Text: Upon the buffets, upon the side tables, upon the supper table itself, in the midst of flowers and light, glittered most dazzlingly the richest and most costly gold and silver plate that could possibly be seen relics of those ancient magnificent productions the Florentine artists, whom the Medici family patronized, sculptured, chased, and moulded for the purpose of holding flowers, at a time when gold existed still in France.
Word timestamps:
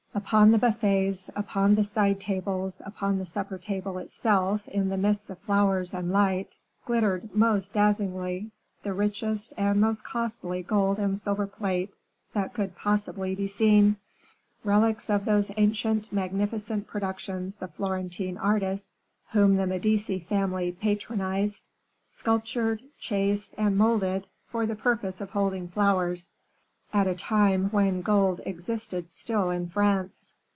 Upon 0.13 0.51
the 0.51 0.57
buffets, 0.57 1.29
upon 1.37 1.75
the 1.75 1.85
side 1.85 2.19
tables, 2.19 2.81
upon 2.85 3.17
the 3.17 3.25
supper 3.25 3.57
table 3.57 3.97
itself, 3.97 4.65
in 4.67 4.89
the 4.89 4.97
midst 4.97 5.29
of 5.29 5.39
flowers 5.39 5.93
and 5.93 6.11
light, 6.11 6.57
glittered 6.85 7.33
most 7.33 7.71
dazzlingly 7.73 8.51
the 8.83 8.93
richest 8.93 9.53
and 9.57 9.79
most 9.79 10.03
costly 10.03 10.63
gold 10.63 10.99
and 10.99 11.17
silver 11.17 11.47
plate 11.47 11.91
that 12.33 12.53
could 12.53 12.75
possibly 12.75 13.35
be 13.35 13.47
seen 13.47 13.95
relics 14.65 15.09
of 15.09 15.23
those 15.25 15.49
ancient 15.55 16.11
magnificent 16.11 16.87
productions 16.87 17.55
the 17.57 17.69
Florentine 17.69 18.37
artists, 18.37 18.97
whom 19.31 19.55
the 19.55 19.65
Medici 19.67 20.19
family 20.19 20.73
patronized, 20.73 21.67
sculptured, 22.09 22.83
chased, 22.99 23.55
and 23.57 23.77
moulded 23.77 24.27
for 24.45 24.65
the 24.65 24.75
purpose 24.75 25.19
of 25.21 25.29
holding 25.29 25.69
flowers, 25.69 26.31
at 26.93 27.07
a 27.07 27.15
time 27.15 27.63
when 27.69 28.01
gold 28.01 28.41
existed 28.45 29.09
still 29.09 29.49
in 29.49 29.65
France. 29.65 30.33